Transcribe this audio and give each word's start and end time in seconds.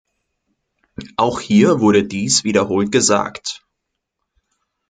Auch 1.15 1.39
hier 1.39 1.79
wurde 1.79 2.03
dies 2.03 2.43
wiederholt 2.43 2.91
gesagt. 2.91 3.63